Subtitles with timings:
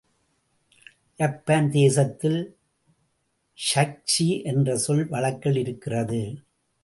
[1.19, 2.39] Japan தேசத்தில்
[3.57, 6.21] ஷக்சி என்ற சொல், வழக்கில் இருக்கிறது.